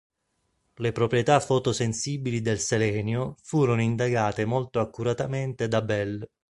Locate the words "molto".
4.45-4.79